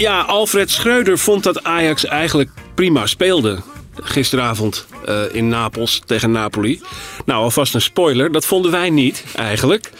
[0.00, 3.58] Ja, Alfred Schreuder vond dat Ajax eigenlijk prima speelde.
[3.94, 6.80] Gisteravond eh, in Napels tegen Napoli.
[7.24, 8.32] Nou, alvast een spoiler.
[8.32, 9.90] Dat vonden wij niet eigenlijk.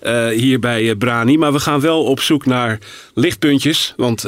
[0.00, 1.38] eh, hier bij eh, Brani.
[1.38, 2.78] Maar we gaan wel op zoek naar
[3.14, 3.94] lichtpuntjes.
[3.96, 4.24] Want,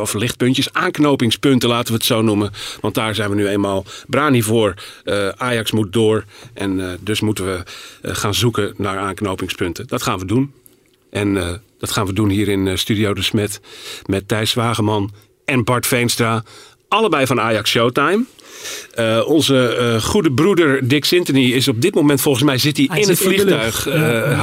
[0.00, 2.52] of lichtpuntjes, aanknopingspunten laten we het zo noemen.
[2.80, 4.74] Want daar zijn we nu eenmaal Brani voor.
[5.36, 6.24] Ajax moet door.
[6.54, 7.62] En dus moeten we
[8.02, 9.86] gaan zoeken naar aanknopingspunten.
[9.86, 10.52] Dat gaan we doen.
[11.10, 13.60] En eh, dat gaan we doen hier in eh, Studio De Smet.
[14.06, 15.12] Met Thijs Wageman
[15.44, 16.44] en Bart Veenstra.
[16.88, 18.24] Allebei van Ajax Showtime.
[18.94, 22.98] Eh, onze goede broeder Dick Sintony is op dit moment, volgens mij, zit hij, Hij
[22.98, 23.84] in zit het in vliegtuig.
[23.84, 23.92] Ja,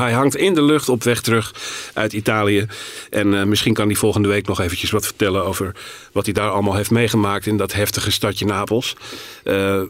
[0.02, 1.54] Hij hangt in de lucht op weg terug
[1.94, 2.66] uit Italië.
[3.09, 5.76] En misschien kan hij volgende week nog eventjes wat vertellen over
[6.11, 8.95] wat hij daar allemaal heeft meegemaakt in dat heftige stadje Napels.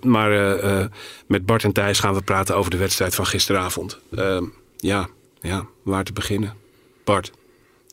[0.02, 0.60] Maar
[1.28, 4.00] met Bart en Thijs gaan we praten over de wedstrijd van gisteravond.
[4.78, 5.08] Ja,
[5.42, 6.65] ja, waar te beginnen?
[7.06, 7.32] Bart,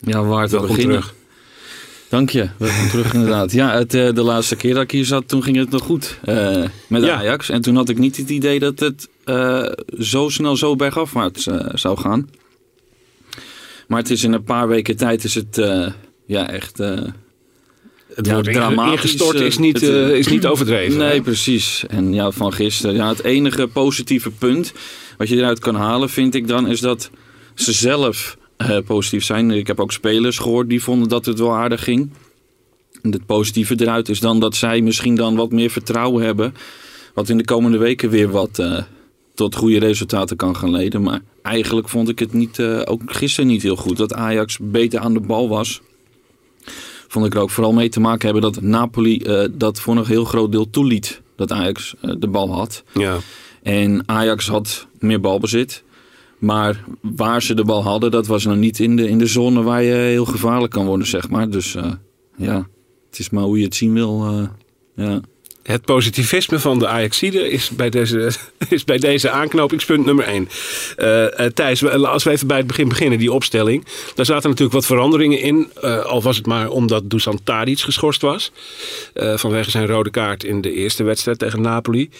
[0.00, 0.84] Ja, waar te beginnen.
[1.00, 1.14] terug.
[2.08, 2.48] Dank je.
[2.58, 3.52] Welkom terug inderdaad.
[3.52, 6.18] Ja, het, eh, de laatste keer dat ik hier zat, toen ging het nog goed
[6.24, 7.16] eh, met Ja.
[7.16, 7.48] Ajax.
[7.48, 9.64] En toen had ik niet het idee dat het eh,
[9.98, 12.30] zo snel zo bergafwaarts zou gaan.
[13.86, 15.56] Maar het is in een paar weken tijd is het
[16.26, 16.78] ja, echt...
[16.78, 20.98] Het Ja, inge- dramatisch, ingestort is niet, het, is niet overdreven.
[20.98, 21.22] Nee, hè?
[21.22, 21.84] precies.
[21.88, 22.96] En ja, van gisteren.
[22.96, 24.72] Ja, het enige positieve punt
[25.16, 27.10] wat je eruit kan halen, vind ik dan, is dat
[27.54, 28.36] ze zelf
[28.86, 29.50] positief zijn.
[29.50, 32.10] Ik heb ook spelers gehoord die vonden dat het wel aardig ging.
[33.02, 36.54] Het positieve eruit is dan dat zij misschien dan wat meer vertrouwen hebben.
[37.14, 38.82] Wat in de komende weken weer wat eh,
[39.34, 41.02] tot goede resultaten kan gaan leiden.
[41.02, 43.96] Maar eigenlijk vond ik het niet, eh, ook gisteren niet heel goed.
[43.96, 45.80] Dat Ajax beter aan de bal was.
[47.08, 50.06] Vond ik er ook vooral mee te maken hebben dat Napoli eh, dat voor een
[50.06, 51.20] heel groot deel toeliet.
[51.36, 52.84] Dat Ajax eh, de bal had.
[52.94, 53.18] Ja.
[53.62, 55.82] En Ajax had meer balbezit.
[56.42, 59.62] Maar waar ze de bal hadden, dat was nog niet in de, in de zone
[59.62, 61.50] waar je heel gevaarlijk kan worden, zeg maar.
[61.50, 61.92] Dus eh,
[62.36, 62.68] ja,
[63.10, 64.24] het is maar hoe je het zien wil.
[64.26, 64.48] eh,
[65.06, 65.20] ja.
[65.62, 68.30] Het positivisme van de Ajaxide is bij deze,
[68.68, 70.48] is bij deze aanknopingspunt nummer 1.
[71.54, 73.84] Thijs, we- als we even bij het begin beginnen, die opstelling.
[74.14, 75.70] Daar zaten natuurlijk wat veranderingen in.
[75.80, 78.52] eh, al was het maar omdat Dusan Tadic geschorst was.
[79.14, 82.10] eh, vanwege zijn rode kaart in de eerste wedstrijd tegen Napoli.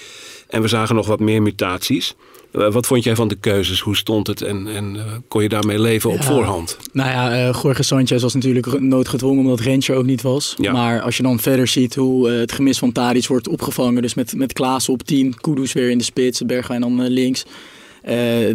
[0.49, 2.15] En we zagen nog wat meer mutaties.
[2.53, 3.81] Eh, wat vond jij van de keuzes?
[3.81, 4.43] Hoe stond het?
[4.43, 6.23] En, en eh, kon je daarmee leven op Ja.
[6.23, 6.77] voorhand?
[6.93, 10.55] Nou ja, eh Jorge Sanchez was natuurlijk noodgedwongen omdat Rentje ook niet was.
[10.59, 10.73] Ja.
[10.73, 14.03] Maar als je dan verder ziet hoe het gemis van Tadic wordt opgevangen.
[14.03, 17.45] Dus met, met Klaas op 10, Kudus weer in de spits, Bergwijn dan links.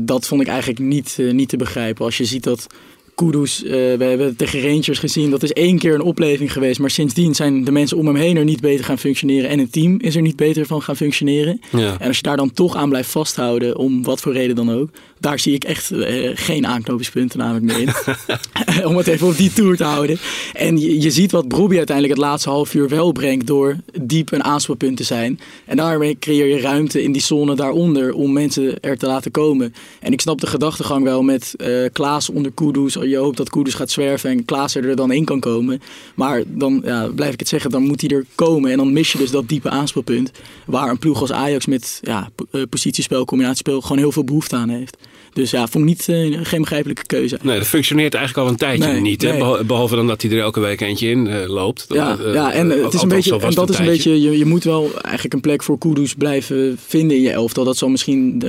[0.02, 2.06] Dat vond ik eigenlijk niet, niet te begrijpen.
[2.06, 2.68] Als je ziet dat
[3.17, 6.79] Kudus, eh, we hebben het tegen Rangers gezien, dat is één keer een opleving geweest.
[6.79, 9.50] Maar sindsdien zijn de mensen om hem heen er niet beter gaan functioneren.
[9.50, 11.61] En het team is er niet beter van gaan functioneren.
[11.72, 12.00] Ja.
[12.00, 14.89] En als je daar dan toch aan blijft vasthouden, om wat voor reden dan ook,
[15.19, 18.85] daar zie ik echt eh, geen aanknopingspunten namelijk meer in.
[18.89, 20.17] om het even op die tour te houden.
[20.53, 24.44] En je, ziet wat Brobbey uiteindelijk het laatste half uur wel brengt door diep een
[24.44, 25.39] aanspeelpunt te zijn.
[25.66, 29.73] En daarmee creëer je ruimte in die zone daaronder om mensen er te laten komen.
[30.00, 32.94] En ik snap de gedachtegang wel met eh Klaas onder Kudus.
[32.94, 35.81] Je hoopt dat Kudus gaat zwerven en Klaas er dan in kan komen.
[36.16, 38.72] Maar dan ja, blijf ik het zeggen, dan moet hij er komen.
[38.72, 40.31] En dan mis je dus dat diepe aanspeelpunt.
[40.66, 44.69] Waar een ploeg als Ajax met ja, eh, positiespel, combinatiespel gewoon heel veel behoefte aan
[44.69, 44.97] heeft.
[45.34, 47.40] Dus ja, vond ik niet, eh, geen begrijpelijke keuze.
[47.42, 49.22] Nee, dat functioneert eigenlijk al een tijdje Nee, niet.
[49.22, 49.38] Hè?
[49.38, 49.64] nee.
[49.66, 51.86] Behalve dan dat hij er elke week eentje in eh, loopt.
[51.90, 54.46] Ja, Eh, ja en het is een beetje, en dat is een beetje, je, je
[54.46, 57.64] moet wel eigenlijk een plek voor Kudus blijven vinden in je elftal.
[57.64, 58.44] Dat zal misschien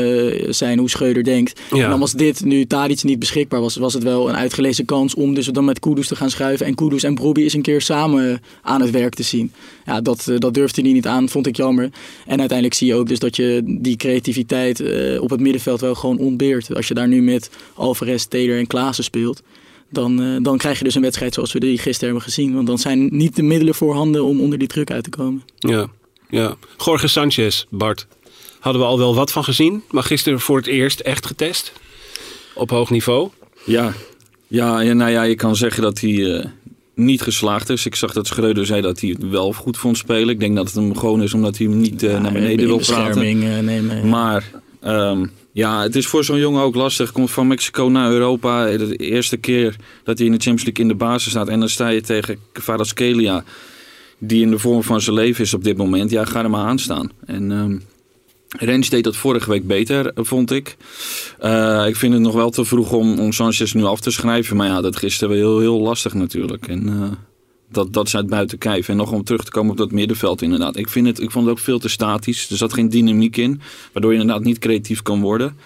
[0.48, 1.60] zijn hoe Schreuder denkt.
[1.70, 1.84] Ja.
[1.84, 5.14] En dan was dit, nu Tadic niet beschikbaar was, was het wel een uitgelezen kans
[5.14, 6.66] om dus dan met Kudus te gaan schuiven.
[6.66, 9.52] En Kudus en Brobbey eens een keer samen aan het werk te zien.
[9.86, 11.90] Ja, dat, dat durfde hij niet aan, vond ik jammer.
[12.26, 14.82] En uiteindelijk zie je ook dus dat je die creativiteit
[15.20, 16.67] op het middenveld wel gewoon ontbeert.
[16.76, 19.42] Als je daar nu met Alvarez, Taylor en Klaassen speelt.
[19.90, 22.54] Dan, eh, dan krijg je dus een wedstrijd zoals we die gisteren hebben gezien.
[22.54, 25.42] Want dan zijn niet de middelen voorhanden om onder die druk uit te komen.
[25.58, 25.86] Ja,
[26.30, 26.56] ja.
[26.84, 28.06] Jorge Sanchez, Bart.
[28.60, 29.82] Hadden we al wel wat van gezien.
[29.90, 31.72] Maar gisteren voor het eerst echt getest.
[32.54, 33.28] Op hoog niveau.
[33.64, 33.92] Ja.
[34.46, 36.44] Ja, ja, nou ja, je kan zeggen dat hij eh,
[36.94, 37.86] niet geslaagd is.
[37.86, 40.28] Ik zag dat Schreuder zei dat hij het wel goed vond spelen.
[40.28, 42.66] Ik denk dat het hem gewoon is omdat hij hem niet eh, naar beneden in
[42.66, 43.04] wil praten.
[43.04, 44.08] bescherming eh, nemen.
[44.08, 44.50] Maar
[44.80, 45.26] ehm,
[45.58, 47.12] ja, het is voor zo'n jongen ook lastig.
[47.12, 48.64] Komt van Mexico naar Europa.
[48.64, 51.48] De eerste keer dat hij in de Champions League in de basis staat.
[51.48, 53.44] En dan sta je tegen Kvaratskhelia.
[54.18, 56.10] Die in de vorm van zijn leven is op dit moment.
[56.10, 57.10] Ja, ga er maar aan staan.
[57.26, 57.76] En ehm
[58.48, 60.76] Rens deed dat vorige week beter, eh, vond ik.
[61.38, 64.56] Eh, ik vind het nog wel te vroeg om, om Sanchez nu af te schrijven.
[64.56, 66.68] Maar ja, dat gisteren wel heel, heel lastig natuurlijk.
[66.68, 67.10] En eh,
[67.70, 68.88] dat, dat is uit buiten kijf.
[68.88, 70.76] En nog om terug te komen op dat middenveld inderdaad.
[70.76, 72.50] Ik, vind het, ik vond het ook veel te statisch.
[72.50, 73.60] Er zat geen dynamiek in.
[73.92, 75.56] Waardoor je inderdaad niet creatief kan worden.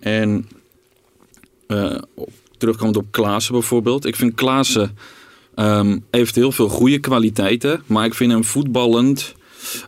[0.00, 0.48] En
[1.66, 4.04] eh, op- terugkomend op Klaassen bijvoorbeeld.
[4.04, 4.96] Ik vind Klaassen
[5.54, 7.82] ehm, heeft heel veel goede kwaliteiten.
[7.86, 9.34] Maar ik vind hem voetballend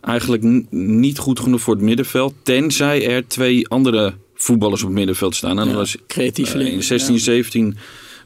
[0.01, 2.33] eigenlijk niet goed genoeg voor het middenveld.
[2.43, 5.59] Tenzij er twee andere voetballers op het middenveld staan.
[5.59, 7.77] En dat was creatieve eh, link, in 16, 17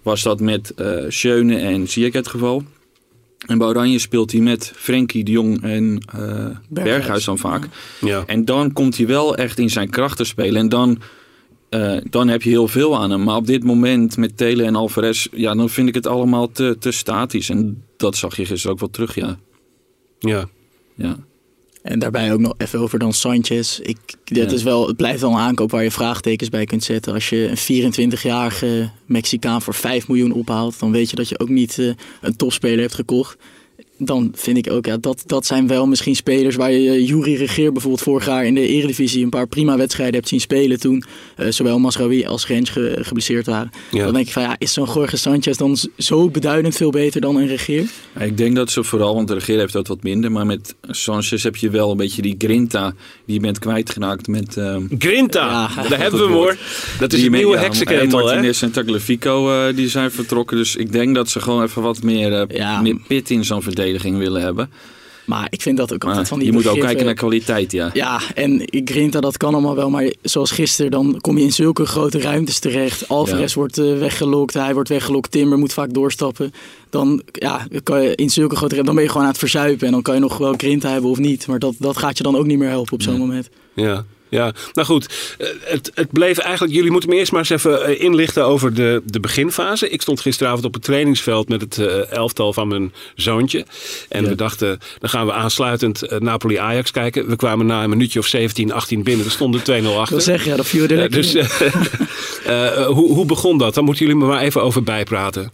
[0.01, 2.63] was dat met eh Schöne en Ziyech het geval.
[3.47, 7.67] En bij Oranje speelt hij met Frenkie de Jong en eh, Berghuis dan vaak.
[8.01, 8.23] Ja.
[8.25, 10.61] En dan komt hij wel echt in zijn kracht te spelen.
[10.61, 11.01] En dan,
[11.69, 13.23] eh, dan heb je heel veel aan hem.
[13.23, 16.75] Maar op dit moment met Telen en Alvarez, ja, dan vind ik het allemaal te,
[16.79, 17.49] te statisch.
[17.49, 19.39] En dat zag je gisteren ook wel terug, ja.
[20.19, 20.49] Ja.
[20.95, 21.17] ja.
[21.89, 23.79] En daarbij ook nog even over dan Sanchez.
[23.79, 24.55] Ik, dat Ja.
[24.55, 27.13] is wel, het blijft wel een aankoop waar je vraagtekens bij kunt zetten.
[27.13, 27.57] Als je een
[28.13, 31.85] 24-jarige Mexicaan voor 5 miljoen ophaalt, dan weet je dat je ook niet eh,
[32.21, 33.37] een topspeler hebt gekocht.
[34.01, 37.35] Dan vind ik ook, ja, dat, dat zijn wel misschien spelers waar je uh, Jury
[37.35, 41.03] Regeer bijvoorbeeld vorig jaar in de Eredivisie een paar prima wedstrijden hebt zien spelen toen
[41.35, 43.69] eh, zowel Masraoui als Rens ge- geblesseerd waren.
[43.91, 44.03] Ja.
[44.03, 47.35] Dan denk ik van ja, is zo'n Jorge Sanchez dan zo beduidend veel beter dan
[47.35, 47.85] een Regeer?
[48.15, 50.31] Ja, Ik denk dat ze vooral, want de regering heeft dat wat minder.
[50.31, 52.93] Maar met Sanchez heb je wel een beetje die grinta
[53.25, 54.57] die je bent kwijtgeraakt met...
[54.57, 55.87] ehm, Grinta, Ja.
[55.89, 56.57] daar hebben we hem hoor.
[56.99, 58.23] Dat is Die een nieuwe ja, heksenketel, en hè?
[58.23, 60.57] Martinez en Tagliafico eh, die zijn vertrokken.
[60.57, 62.81] Dus ik denk dat ze gewoon even wat meer, eh, Ja.
[62.81, 63.87] meer pit in zo'n verdediging
[64.17, 64.69] willen hebben.
[65.25, 67.71] Maar ik vind dat ook altijd Maar van die je moet ook kijken naar kwaliteit,
[67.71, 67.89] ja.
[67.93, 69.89] Ja, en Grinta, dat kan allemaal wel.
[69.89, 73.07] Maar zoals gisteren, dan kom je in zulke grote ruimtes terecht.
[73.07, 73.59] Alvarez Ja.
[73.59, 75.31] wordt eh, weggelokt, hij wordt weggelokt.
[75.31, 76.51] Timber moet vaak doorstappen.
[76.89, 79.85] Dan, ja, kan je in zulke grote ruimtes, dan ben je gewoon aan het verzuipen.
[79.87, 81.47] En dan kan je nog wel Grinta hebben of niet.
[81.47, 83.21] Maar dat, dat gaat je dan ook niet meer helpen op zo'n Nee.
[83.21, 83.49] moment.
[83.73, 84.51] Ja, ja.
[84.73, 85.35] nou goed.
[85.37, 86.73] eh, Het, het bleef eigenlijk.
[86.73, 89.89] Jullie moeten me eerst maar eens even eh, inlichten over de, de beginfase.
[89.89, 93.65] Ik stond gisteravond op het trainingsveld met het eh, elftal van mijn zoontje.
[94.09, 94.29] En Ja.
[94.29, 97.27] we dachten, dan gaan we aansluitend eh, Napoli-Ajax kijken.
[97.27, 99.25] We kwamen na een minuutje of 17, 18 binnen.
[99.25, 100.21] Er stonden 2-0 Ik wil achter.
[100.21, 101.33] zeggen, ja, dat viel er dus
[102.87, 103.73] hoe, hoe begon dat?
[103.73, 105.49] Dan moeten jullie me maar even over bijpraten.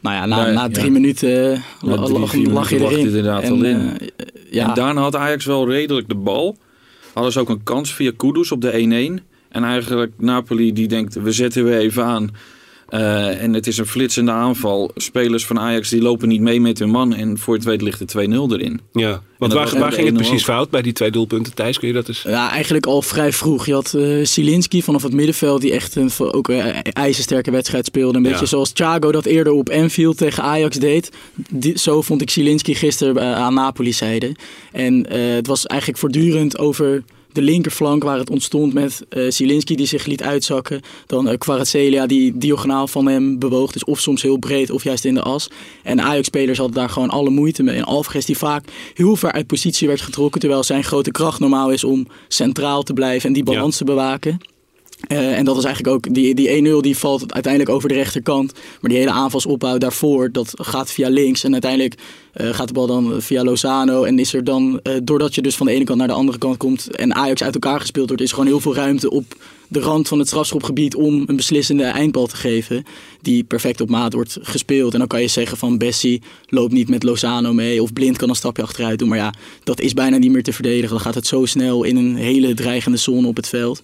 [0.00, 0.90] Nou ja, na, na drie ja.
[0.90, 1.96] minuten Na la-
[2.26, 2.98] drie, lag, je erin.
[2.98, 3.98] je inderdaad en, al in.
[4.50, 6.56] ja, En daarna had Ajax wel redelijk de bal.
[7.20, 9.24] Hadden ook een kans via Kudus op de 1-1.
[9.48, 12.30] En eigenlijk Napoli die denkt, we zetten we even aan.
[12.90, 14.90] Eh, en het is een flitsende aanval.
[14.94, 17.14] Spelers van Ajax die lopen niet mee met hun man.
[17.14, 18.80] En voor het weet ligt er 2-0 erin.
[18.92, 19.22] Ja.
[19.38, 21.54] Want waar, ging het 1-0 precies fout bij die twee doelpunten?
[21.54, 22.22] Thijs, kun je dat eens...
[22.22, 23.66] Ja, eigenlijk al vrij vroeg.
[23.66, 28.18] Je had eh Zielinski vanaf het middenveld, die echt een ook een ijzersterke wedstrijd speelde.
[28.18, 28.30] Een Ja.
[28.30, 31.10] beetje zoals Thiago dat eerder op Anfield tegen Ajax deed.
[31.50, 34.34] Die, zo vond ik Zielinski gisteren eh, aan Napoli zijde.
[34.72, 39.76] En eh, het was eigenlijk voortdurend over de linkerflank waar het ontstond met eh Zielinski
[39.76, 40.80] die zich liet uitzakken.
[41.06, 43.72] Dan Kvaratskhelia die diagonaal van hem bewoog.
[43.72, 45.50] Dus of soms heel breed of juist in de as.
[45.82, 47.76] En Ajax-spelers hadden daar gewoon alle moeite mee.
[47.76, 50.40] En Alvarez die vaak heel ver uit positie werd getrokken.
[50.40, 54.40] Terwijl zijn grote kracht normaal is om centraal te blijven en die balans te bewaken.
[55.06, 58.52] Eh, en dat is eigenlijk ook, die, die 1-0 die valt uiteindelijk over de rechterkant.
[58.80, 61.44] Maar die hele aanvalsopbouw daarvoor, dat gaat via links.
[61.44, 61.94] En uiteindelijk
[62.32, 64.04] eh, gaat de bal dan via Lozano.
[64.04, 66.38] En is er dan, eh, doordat je dus van de ene kant naar de andere
[66.38, 69.36] kant komt en Ajax uit elkaar gespeeld wordt, is gewoon heel veel ruimte op
[69.68, 72.84] de rand van het strafschopgebied om een beslissende eindbal te geven.
[73.22, 74.92] Die perfect op maat wordt gespeeld.
[74.92, 77.82] En dan kan je zeggen van Bessie loopt niet met Lozano mee.
[77.82, 79.08] Of Blind kan een stapje achteruit doen.
[79.08, 80.90] Maar ja, dat is bijna niet meer te verdedigen.
[80.90, 83.82] Dan gaat het zo snel in een hele dreigende zone op het veld.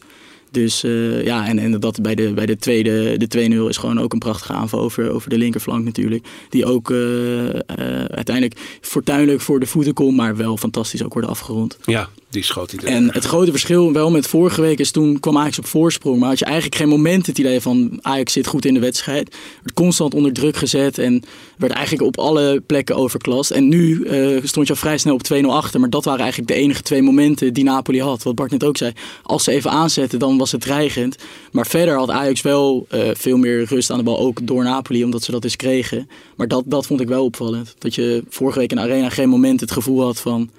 [0.50, 4.00] Dus eh, ja, en, en dat bij de, bij de tweede, de 2-0 is gewoon
[4.00, 6.26] ook een prachtige aanval over, over de linkerflank natuurlijk.
[6.48, 7.58] Die ook eh, eh,
[8.04, 11.78] uiteindelijk fortuinlijk voor de voeten komt, maar wel fantastisch ook wordt afgerond.
[11.84, 12.72] Ja, die schoot.
[12.72, 16.18] En het grote verschil wel met vorige week is toen kwam Ajax op voorsprong.
[16.18, 19.36] Maar had je eigenlijk geen moment het idee van Ajax zit goed in de wedstrijd.
[19.62, 21.22] Werd constant onder druk gezet en
[21.56, 23.50] werd eigenlijk op alle plekken overklast.
[23.50, 25.80] En nu eh, stond je al vrij snel op 2-0 achter.
[25.80, 28.22] Maar dat waren eigenlijk de enige twee momenten die Napoli had.
[28.22, 28.92] Wat Bart net ook zei.
[29.22, 31.16] Als ze even aanzetten, dan was het dreigend.
[31.52, 34.18] Maar verder had Ajax wel eh, veel meer rust aan de bal.
[34.18, 36.08] Ook door Napoli, omdat ze dat eens kregen.
[36.36, 37.74] Maar dat, dat vond ik wel opvallend.
[37.78, 40.50] Dat je vorige week in de Arena geen moment het gevoel had van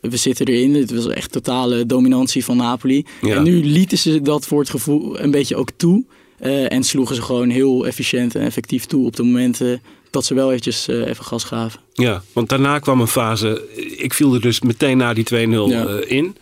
[0.00, 0.74] we zitten erin.
[0.74, 3.04] Het was echt totale dominantie van Napoli.
[3.22, 3.36] Ja.
[3.36, 6.04] En nu lieten ze dat voor het gevoel een beetje ook toe.
[6.38, 10.34] Eh, en sloegen ze gewoon heel efficiënt en effectief toe op de momenten dat ze
[10.34, 11.80] wel eventjes eh, even gas gaven.
[11.92, 13.62] Ja, want daarna kwam een fase.
[13.96, 15.86] Ik viel er dus meteen na die 2-0 Ja.
[15.86, 16.36] eh, in.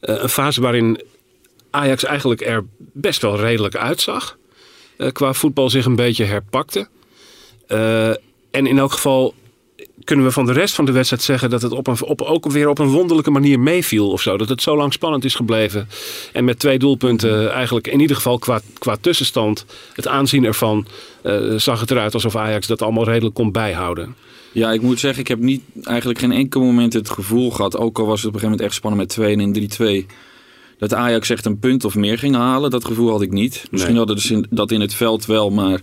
[0.00, 1.00] Eh, een fase waarin
[1.70, 4.38] Ajax eigenlijk er best wel redelijk uitzag.
[4.96, 6.88] Eh, qua voetbal zich een beetje herpakte.
[7.66, 8.08] Eh,
[8.50, 9.34] en in elk geval
[10.04, 12.50] kunnen we van de rest van de wedstrijd zeggen dat het op een, op, ook
[12.50, 14.36] weer op een wonderlijke manier meeviel of zo.
[14.36, 15.88] Dat het zo lang spannend is gebleven.
[16.32, 20.86] En met twee doelpunten eigenlijk in ieder geval qua, qua tussenstand, het aanzien ervan,
[21.22, 24.14] eh, zag het eruit alsof Ajax dat allemaal redelijk kon bijhouden.
[24.52, 27.98] Ja, ik moet zeggen, ik heb niet, eigenlijk geen enkel moment het gevoel gehad, ook
[27.98, 30.06] al was het op een gegeven moment echt spannend met 2 en 3-2,
[30.78, 32.70] dat Ajax echt een punt of meer ging halen.
[32.70, 33.66] Dat gevoel had ik niet.
[33.70, 34.04] Misschien Nee.
[34.04, 35.80] hadden ze dat in het veld wel, maar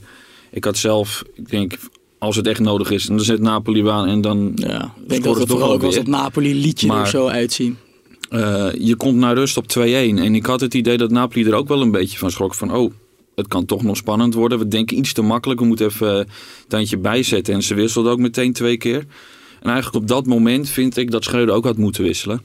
[0.52, 1.74] ik had zelf, ik denk,
[2.24, 5.38] als het echt nodig is, dan zet Napoli aan en dan Ja, ik denk dat
[5.40, 6.04] het vooral ook als weer.
[6.04, 7.78] dat Napoli-liedje er Maar- zo uitzien.
[8.30, 10.18] Eh, je komt naar rust op 2-1.
[10.18, 12.56] En ik had het idee dat Napoli er ook wel een beetje van schrok.
[12.56, 12.92] Van, oh,
[13.36, 14.60] het kan toch nog spannend worden.
[14.60, 15.60] We denken iets te makkelijk.
[15.60, 16.28] We moeten even een
[16.68, 17.54] tandje bijzetten.
[17.54, 19.06] En ze wisselden ook meteen twee keer.
[19.62, 22.42] En eigenlijk op dat moment vind ik dat Schreuder ook had moeten wisselen.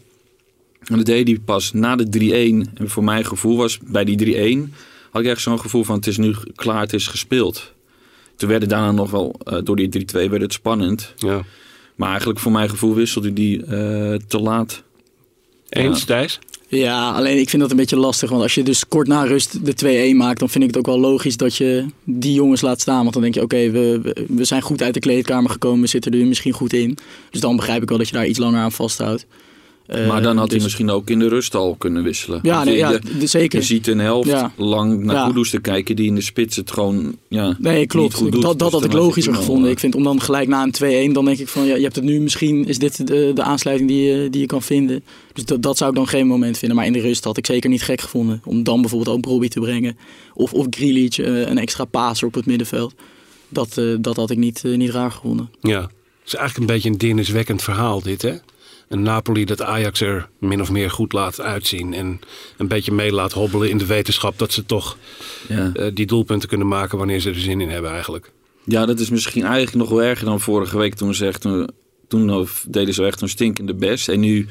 [0.85, 2.71] En dat deed hij pas na de 3-1.
[2.75, 4.73] En voor mijn gevoel was bij die 3-1...
[5.11, 7.73] had ik echt zo'n gevoel van het is nu klaar, het is gespeeld.
[8.39, 11.15] Toen werden daarna nog wel, eh, door die 3-2 werd het spannend.
[11.17, 11.43] Ja.
[11.95, 14.83] Maar eigenlijk voor mijn gevoel wisselde die eh, te laat.
[15.69, 16.07] Eens, Ja.
[16.07, 16.39] Thijs?
[16.69, 18.31] Ja, alleen ik vind dat een beetje lastig.
[18.31, 20.87] Want als je dus kort na rust de 2-1 maakt, dan vind ik het ook
[20.87, 23.03] wel logisch dat je die jongens laat staan.
[23.03, 25.87] Want dan denk je, oké, we, we, we zijn goed uit de kleedkamer gekomen, we
[25.87, 26.99] zitten er misschien goed in.
[27.31, 29.27] Dus dan begrijp ik wel dat je daar iets langer aan vasthoudt.
[29.89, 32.41] Eh, Maar dan had hij dus- misschien ook in de rust al kunnen wisselen.
[32.43, 33.59] Ja, nee, je, ja je, zeker.
[33.59, 34.53] je ziet een helft Ja.
[34.57, 35.27] lang naar Ja.
[35.27, 38.15] Kudus te kijken die in de spits het gewoon ja, Nee, niet klopt.
[38.15, 38.43] goed doet.
[38.43, 39.65] dat dat Dus had ik logischer al, gevonden.
[39.65, 40.71] eh, Ik vind om dan gelijk na een
[41.11, 43.43] 2-1, dan denk ik van ja, je hebt het nu misschien, is dit de, de
[43.43, 45.05] aansluiting die je, die je kan vinden.
[45.33, 46.77] Dus dat, dat zou ik dan geen moment vinden.
[46.77, 48.41] Maar in de rust had ik zeker niet gek gevonden.
[48.45, 49.97] Om dan bijvoorbeeld ook Robbie te brengen.
[50.35, 52.95] Of, of Grealish, eh, een extra paser op het middenveld.
[53.49, 55.51] Dat, eh, dat had ik niet, eh, niet raar gevonden.
[55.61, 55.81] Ja.
[55.81, 55.91] Het
[56.27, 58.33] is eigenlijk een beetje een deerniswekkend verhaal dit, hè?
[58.89, 61.95] Een Napoli dat Ajax er min of meer goed laat uitzien.
[61.95, 62.21] En
[62.57, 64.97] een beetje mee laat hobbelen in de wetenschap dat ze toch
[65.49, 65.71] ja.
[65.75, 68.33] eh, die doelpunten kunnen maken wanneer ze er zin in hebben eigenlijk.
[68.65, 71.71] ja, dat is misschien eigenlijk nog wel erger dan vorige week toen ze echt een-
[72.09, 74.09] toen deden ze echt een stinkende best.
[74.09, 74.49] En nu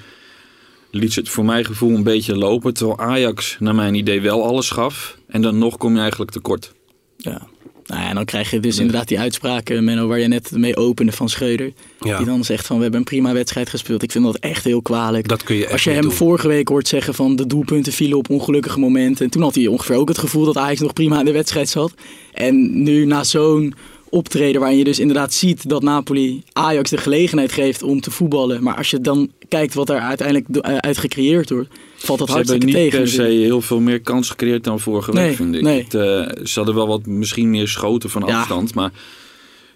[0.91, 2.73] liet ze het voor mijn gevoel een beetje lopen.
[2.73, 5.17] Terwijl Ajax naar mijn idee wel alles gaf.
[5.27, 6.73] En dan nog kom je eigenlijk tekort.
[7.17, 7.47] Ja.
[7.87, 10.51] Nou ja, en dan krijg je dus inderdaad die uitspraak, eh, Menno, waar je net
[10.51, 11.71] mee opende van Schreuder.
[11.99, 12.17] Ja.
[12.17, 14.03] Die dan zegt van we hebben een prima wedstrijd gespeeld.
[14.03, 15.27] Ik vind dat echt heel kwalijk.
[15.27, 16.11] Dat kun je echt Als je hem doen.
[16.11, 19.25] vorige week hoort zeggen van de doelpunten vielen op ongelukkige momenten.
[19.25, 21.69] En toen had hij ongeveer ook het gevoel dat Ajax nog prima in de wedstrijd
[21.69, 21.93] zat.
[22.33, 23.73] En nu na zo'n
[24.09, 28.63] optreden waarin je dus inderdaad ziet dat Napoli Ajax de gelegenheid geeft om te voetballen.
[28.63, 32.35] Maar als je dan kijkt wat er uiteindelijk eh, uit gecreëerd wordt, valt dat Ze
[32.37, 32.99] hebben niet tegen.
[32.99, 33.45] per se natuurlijk.
[33.45, 35.61] heel veel meer kans gecreëerd dan vorige week, vind ik.
[35.61, 35.83] nee.
[35.83, 36.01] Het, eh,
[36.45, 38.39] ze hadden wel wat misschien meer schoten van Ja.
[38.39, 38.73] afstand.
[38.73, 38.91] Maar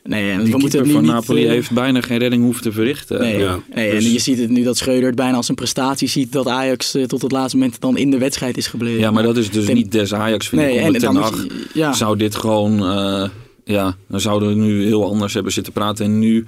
[0.04, 2.72] Nee, en die we moeten van niet, Napoli eh, heeft bijna geen redding hoeven te
[2.72, 3.20] verrichten.
[3.20, 3.60] Nee, Ja.
[3.76, 6.32] nee, Dus- en je ziet het nu dat Schreuder het bijna als een prestatie ziet
[6.32, 9.00] dat Ajax eh, tot het laatste moment dan in de wedstrijd is gebleven.
[9.00, 10.94] Ja, maar dat is dus Ten- niet des Ajax, vind Nee, ik.
[10.94, 11.94] en Ten ja.
[11.94, 12.80] zou dit gewoon...
[12.86, 13.30] eh,
[13.66, 16.06] ja, dan zouden we nu heel anders hebben zitten praten.
[16.06, 16.46] En nu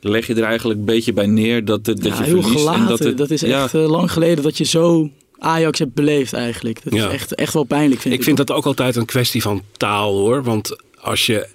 [0.00, 2.60] leg je er eigenlijk een beetje bij neer dat, het, dat Ja, je heel verliest.
[2.60, 2.80] gelaten.
[2.82, 5.94] En Dat, dat, het, is ja, echt eh, lang geleden dat je zo Ajax hebt
[5.94, 6.84] beleefd eigenlijk.
[6.84, 7.06] Dat Ja.
[7.06, 8.20] is echt, echt wel pijnlijk vind ik.
[8.20, 10.42] Ik vind dat ook altijd een kwestie van taal hoor.
[10.42, 11.46] Want als je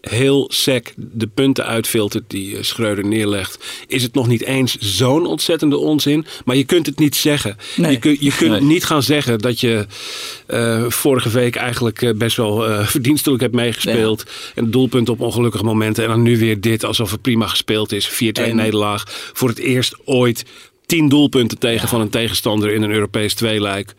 [0.00, 5.26] heel sec de punten uitfiltert die eh, Schreuder neerlegt, is het nog niet eens zo'n
[5.26, 6.26] ontzettende onzin.
[6.44, 7.56] Maar je kunt het niet zeggen.
[7.76, 7.90] Nee.
[7.90, 8.60] Je, kun, je kunt Nee.
[8.60, 9.86] niet gaan zeggen dat je
[10.46, 14.24] eh, vorige week eigenlijk eh, best wel eh, verdienstelijk hebt meegespeeld.
[14.54, 16.04] En doelpunten op ongelukkige momenten.
[16.04, 18.08] En dan nu weer dit alsof het prima gespeeld is.
[18.10, 19.04] 4-2 En- nederlaag.
[19.32, 20.44] Voor het eerst ooit.
[20.90, 23.94] 10 doelpunten tegen van een tegenstander in een Europees tweeluik.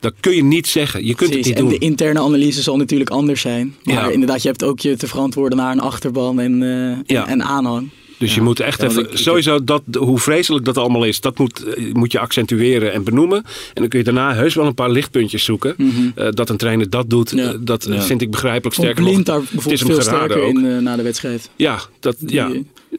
[0.00, 1.06] Dat kun je niet zeggen.
[1.06, 1.88] Je kunt Precies, het en niet de doen.
[1.88, 3.74] interne analyse zal natuurlijk anders zijn.
[3.82, 4.08] Maar Ja.
[4.10, 7.24] inderdaad, je hebt ook je te verantwoorden naar een achterban en, eh, Ja.
[7.26, 7.88] en, en aanhang.
[8.18, 11.64] Dus je moet echt even, ik- sowieso dat, hoe vreselijk dat allemaal is, dat moet,
[11.64, 13.36] eh, moet je accentueren en benoemen.
[13.44, 15.76] En dan kun je daarna heus wel een paar lichtpuntjes zoeken.
[16.14, 17.52] Eh, dat een trainer dat doet, Ja.
[17.60, 18.00] dat Ja.
[18.02, 18.74] vind ik begrijpelijk.
[18.76, 20.54] Sterker nog, daar het is bijvoorbeeld hem veel sterker ook.
[20.54, 21.50] in na de wedstrijd.
[21.56, 22.50] Ja, dat, ja.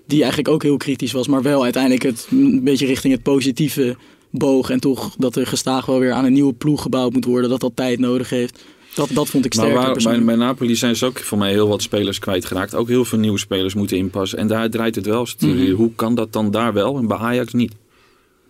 [0.08, 3.96] Die, eigenlijk ook heel kritisch was, maar wel uiteindelijk het, een beetje richting het positieve
[4.30, 4.70] boog.
[4.70, 7.60] En toch dat er gestaag wel weer aan een nieuwe ploeg gebouwd moet worden, dat
[7.60, 8.64] dat tijd nodig heeft.
[8.96, 11.52] Dat, dat vond ik Maar sterker waar, bij, bij Napoli zijn ze ook voor mij
[11.52, 12.76] heel wat spelers kwijtgeraakt.
[12.76, 14.38] Ook heel veel nieuwe spelers moeten inpassen.
[14.38, 15.28] En daar draait het wel.
[15.40, 15.72] Mhm.
[15.72, 17.74] Hoe kan dat dan daar wel en bij Ajax niet?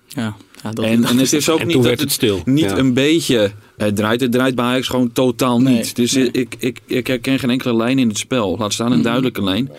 [0.07, 2.41] Ja, ja, dat, en, en het is ook En niet dat het stil.
[2.45, 2.77] niet Ja.
[2.77, 4.21] een beetje het draait.
[4.21, 5.95] Het draait bij Ajax gewoon totaal Nee, niet.
[5.95, 6.29] Dus nee.
[6.31, 8.57] ik, ik, ik herken geen enkele lijn in het spel.
[8.57, 9.03] Laat staan een Mhm.
[9.03, 9.69] duidelijke lijn.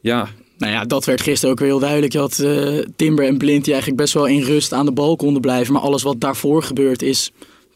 [0.00, 2.12] Ja, Nou ja, dat werd gisteren ook weer heel duidelijk.
[2.12, 5.16] Je had eh, Timber en Blind die eigenlijk best wel in rust aan de bal
[5.16, 5.72] konden blijven.
[5.72, 7.30] Maar alles wat daarvoor gebeurt is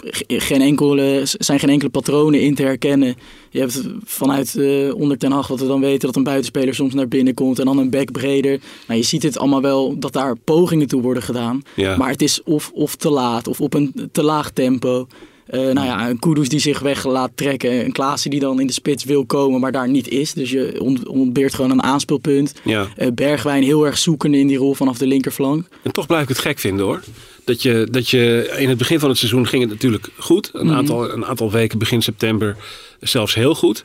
[0.04, 3.14] ge- geen enkele, zijn geen enkele patronen in te herkennen.
[3.50, 6.94] Je hebt vanuit eh onder Ten Hag wat we dan weten dat een buitenspeler soms
[6.94, 8.60] naar binnen komt en dan een back breder.
[8.86, 11.62] Nou, je ziet het allemaal wel dat daar pogingen toe worden gedaan.
[11.76, 11.96] Ja.
[11.96, 15.06] Maar het is of, of te laat of op een te laag tempo.
[15.52, 17.84] Eh, nou ja, een Kudus die zich weg laat trekken.
[17.84, 20.32] Een Klaassen die dan in de spits wil komen, maar daar niet is.
[20.32, 22.52] Dus je ont- ontbeert gewoon een aanspeelpunt.
[22.64, 22.86] Ja.
[22.96, 25.66] Eh, Bergwijn heel erg zoekende in die rol vanaf de linkerflank.
[25.82, 27.00] En toch blijf ik het gek vinden hoor.
[27.44, 30.50] Dat je, dat je in het begin van het seizoen ging het natuurlijk goed.
[30.52, 30.76] Een, Mhm.
[30.76, 32.56] aantal, een aantal weken begin september
[33.00, 33.84] zelfs heel goed.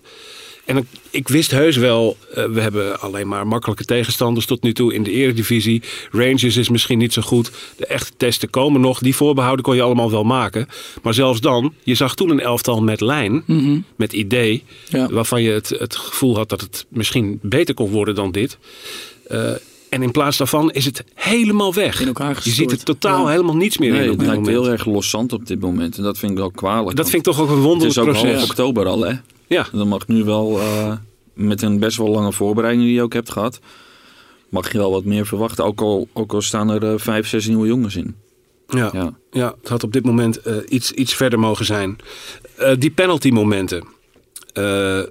[0.67, 4.73] En ik- ik wist heus wel, eh, we hebben alleen maar makkelijke tegenstanders tot nu
[4.73, 5.81] toe in de eredivisie.
[6.11, 7.51] Rangers is misschien niet zo goed.
[7.77, 8.99] De echte testen komen nog.
[8.99, 10.67] Die voorbehouden kon je allemaal wel maken.
[11.03, 13.43] Maar zelfs dan, je zag toen een elftal met lijn,
[13.95, 14.63] met idee.
[14.89, 15.07] Ja.
[15.09, 18.57] Waarvan je het, het gevoel had dat het misschien beter kon worden dan dit.
[19.27, 19.51] Eh,
[19.89, 22.01] en in plaats daarvan is het helemaal weg.
[22.01, 23.31] In elkaar je ziet er totaal Ja.
[23.31, 24.57] helemaal niets meer Nee, in op het lijkt moment.
[24.63, 25.97] heel erg loszand op dit moment.
[25.97, 26.95] En dat vind ik wel kwalijk.
[26.97, 28.49] Dat vind ik toch ook een Het wonderlijk is ook half proces.
[28.49, 29.13] oktober al, hè?
[29.47, 30.93] Ja, Dan mag nu wel, eh,
[31.33, 33.59] met een best wel lange voorbereiding die je ook hebt gehad,
[34.49, 35.65] mag je wel wat meer verwachten.
[35.65, 38.15] Ook al, ook al staan er eh, vijf, zes nieuwe jongens in.
[38.67, 38.89] ja.
[38.93, 39.13] Ja.
[39.31, 41.97] Ja, het had op dit moment eh, iets, iets verder mogen zijn.
[42.55, 43.83] Eh, die penalty momenten.
[44.53, 45.01] Eh,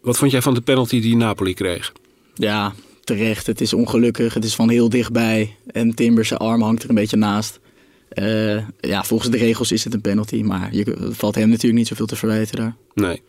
[0.00, 1.92] wat vond jij van de penalty die Napoli kreeg?
[2.34, 2.72] Ja,
[3.04, 3.46] terecht.
[3.46, 4.34] Het is ongelukkig.
[4.34, 5.56] Het is van heel dichtbij.
[5.66, 7.60] En Timbers zijn arm hangt er een beetje naast.
[8.08, 10.42] Eh, ja, volgens de regels is het een penalty.
[10.42, 12.76] Maar je, het valt hem natuurlijk niet zoveel te verwijten daar.
[12.94, 13.22] Nee.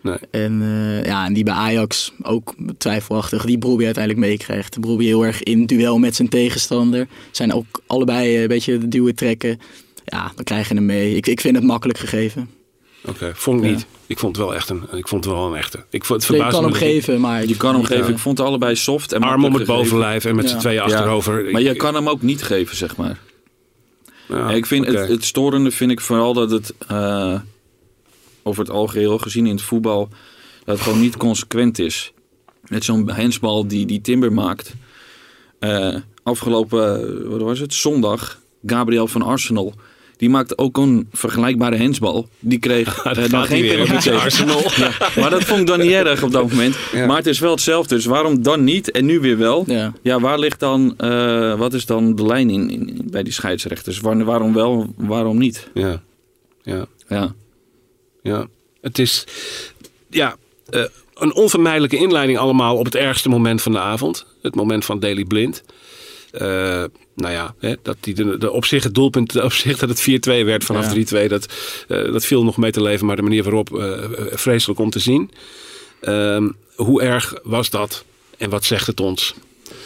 [0.00, 0.16] Nee.
[0.30, 3.44] En, eh, ja, en die bij Ajax ook twijfelachtig.
[3.44, 4.80] Die Brobbey uiteindelijk meekrijgt.
[4.80, 7.06] Brobbey heel erg in duel met zijn tegenstander.
[7.30, 9.60] Zijn ook allebei eh, een beetje duwen trekken.
[10.04, 11.14] Ja, dan krijg je hem mee.
[11.14, 12.50] Ik, ik vind het makkelijk gegeven.
[13.04, 13.70] Oké, vond ik Ja.
[13.74, 13.86] niet.
[14.06, 15.84] Ik vond het wel echt een, ik vond het wel een echte.
[15.90, 17.46] Ik vond, het Je verbaasde kan hem geven, maar...
[17.46, 18.04] Je kan hem geven.
[18.06, 18.10] Ja.
[18.12, 19.74] Ik vond het allebei soft en Arm om het gegeven.
[19.82, 20.50] bovenlijf en met Ja.
[20.50, 20.82] z'n tweeën Ja.
[20.82, 21.44] achterover.
[21.50, 23.18] Maar je kan hem ook niet geven, zeg maar.
[24.28, 27.40] Ja, ik vind het, het storende vind ik vooral dat het eh,
[28.48, 30.08] over het algeheel gezien in het voetbal
[30.64, 32.12] dat het gewoon niet consequent is.
[32.68, 34.74] Met zo'n hensbal die, die Timber maakt.
[35.58, 37.74] Eh, afgelopen, eh, wat was het?
[37.74, 39.74] Zondag, Gabriel van Arsenal.
[40.16, 42.28] Die maakte ook een vergelijkbare hensbal.
[42.38, 44.10] Die kreeg daar eh, dan gaat hij geen penalty.
[44.10, 44.62] Arsenal.
[44.76, 44.90] Ja,
[45.20, 46.76] maar dat vond ik dan niet erg op dat moment.
[46.92, 47.06] Ja.
[47.06, 47.94] Maar het is wel hetzelfde.
[47.94, 49.64] Dus waarom dan niet en nu weer wel?
[49.66, 49.92] Ja.
[50.02, 50.94] Ja, waar ligt dan,
[51.58, 54.00] wat is dan de lijn in, in, bij die scheidsrechters?
[54.00, 55.68] Waar- waarom wel, waarom niet?
[55.74, 56.02] Ja,
[56.62, 57.34] ja, Ja.
[58.28, 58.46] Ja.
[58.80, 59.24] Het is
[60.10, 60.36] ja,
[60.70, 64.26] eh, een onvermijdelijke inleiding allemaal op het ergste moment van de avond.
[64.42, 65.62] Het moment van Daily Blind.
[66.30, 69.88] Eh, nou ja, hè, dat die de, de op zich het doelpunt, op zich dat
[69.88, 71.24] het 4-2 werd vanaf Ja.
[71.24, 71.46] 3-2, dat,
[71.88, 73.06] eh, dat viel nog mee te leven.
[73.06, 73.68] Maar de manier waarop,
[74.32, 75.30] vreselijk om te zien.
[76.00, 78.04] Ehm, hoe erg was dat?
[78.38, 79.34] En wat zegt het ons?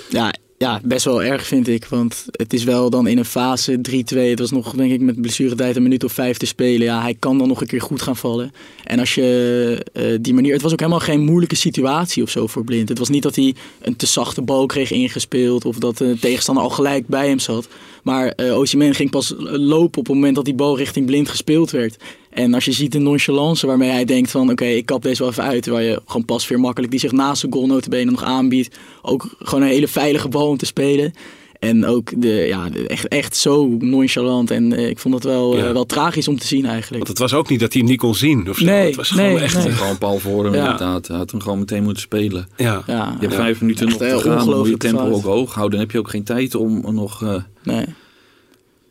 [0.09, 1.85] Ja, ja, best wel erg vind ik.
[1.85, 4.17] Want het is wel dan in een fase 3-2.
[4.17, 6.87] Het was nog, denk ik, met blessuretijd een minuut of vijf te spelen.
[6.87, 8.53] Ja, hij kan dan nog een keer goed gaan vallen.
[8.85, 10.53] En als je eh, die manier...
[10.53, 12.89] Het was ook helemaal geen moeilijke situatie of zo voor Blind.
[12.89, 15.65] Het was niet dat hij een te zachte bal kreeg ingespeeld...
[15.65, 17.69] of dat de tegenstander al gelijk bij hem zat.
[18.03, 21.71] Maar eh Osimhen ging pas lopen op het moment dat die bal richting Blind gespeeld
[21.71, 21.97] werd.
[22.33, 24.51] En als je ziet de nonchalance waarmee hij denkt van...
[24.51, 25.67] oké, ik kap deze wel even uit.
[25.67, 28.77] Waar je gewoon pas weer makkelijk die zich naast de goal notabene nog aanbiedt.
[29.03, 31.13] Ook gewoon een hele veilige bal om te spelen.
[31.59, 34.51] En ook de, ja, echt, echt zo nonchalant.
[34.51, 35.67] En eh, ik vond het wel, Ja.
[35.67, 36.97] eh, wel tragisch om te zien eigenlijk.
[37.07, 38.51] Want het was ook niet dat hij hem niet kon zien.
[38.51, 38.65] Of zo.
[38.65, 39.65] Nee, het was nee, gewoon echt.
[39.65, 39.73] nee.
[39.73, 40.61] Gewoon Paul voor hem Ja.
[40.61, 41.07] inderdaad.
[41.09, 42.49] Hij had hem gewoon meteen moeten spelen.
[42.57, 42.83] Ja.
[42.87, 43.39] Ja, Je hebt ja.
[43.39, 44.23] vijf minuten Echt, nog te gaan.
[44.25, 45.15] Dan moet je ongelooflijk tempo fout.
[45.15, 45.71] ook hoog houden.
[45.79, 47.23] Dan heb je ook geen tijd om nog...
[47.23, 47.85] eh, Nee.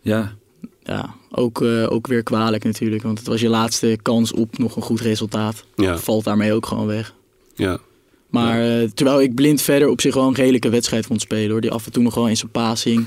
[0.01, 0.33] ja,
[0.83, 3.03] Ja, ook, eh, ook weer kwalijk natuurlijk.
[3.03, 5.63] Want het was je laatste kans op nog een goed resultaat.
[5.75, 5.97] Ja.
[5.97, 7.13] Valt daarmee ook gewoon weg.
[7.55, 7.79] Ja.
[8.29, 11.61] Maar eh, terwijl ik blind verder op zich wel een redelijke wedstrijd vond spelen hoor.
[11.61, 13.05] Die af en toe nog wel in zijn passing.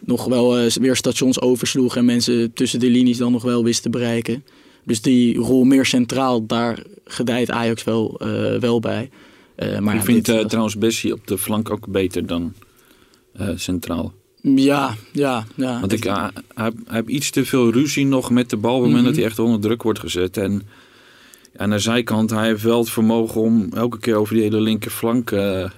[0.00, 3.82] Nog wel eh, weer stations oversloeg en mensen tussen de linies dan nog wel wist
[3.82, 4.44] te bereiken.
[4.84, 9.10] Dus die rol meer centraal, daar gedijt Ajax wel, eh, wel bij.
[9.54, 12.52] Eh, maar ik ja, vind dit eh, trouwens Bessie op de flank ook beter dan
[13.32, 14.12] eh, centraal.
[14.42, 15.80] Ja, ja, ja.
[15.80, 18.82] Want ik, ah, hij, hij heeft iets te veel ruzie nog met de bal op
[18.82, 19.12] het moment Mhm.
[19.12, 20.36] dat hij echt onder druk wordt gezet.
[20.36, 20.62] En
[21.56, 25.30] aan de zijkant, hij heeft wel het vermogen om elke keer over die hele linkerflank...
[25.30, 25.70] eh, Ja,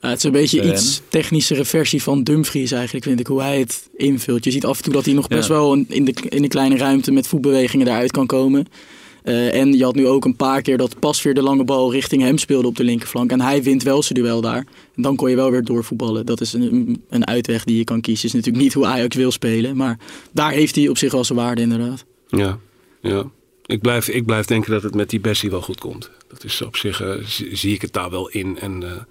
[0.00, 3.58] ja, het is een beetje iets technischere versie van Dumfries eigenlijk, vind ik, hoe hij
[3.58, 4.44] het invult.
[4.44, 5.54] Je ziet af en toe dat hij nog best Ja.
[5.54, 8.66] wel in de, in de kleine ruimte met voetbewegingen daaruit kan komen.
[9.28, 11.92] Eh, en je had nu ook een paar keer dat pas weer de lange bal
[11.92, 13.30] richting hem speelde op de linkerflank.
[13.30, 14.66] En hij wint wel zijn duel daar.
[14.96, 16.26] En dan kon je wel weer doorvoetballen.
[16.26, 18.28] Dat is een, een uitweg die je kan kiezen.
[18.28, 19.76] is natuurlijk niet hoe Ajax wil spelen.
[19.76, 19.98] Maar
[20.30, 22.04] daar heeft hij op zich wel zijn waarde inderdaad.
[22.28, 22.58] Ja,
[23.00, 23.30] ja.
[23.66, 26.10] Ik blijf, ik blijf denken dat het met die Bessie wel goed komt.
[26.28, 27.14] Dat is op zich, eh,
[27.52, 28.58] zie, ik het daar wel in.
[28.58, 29.06] En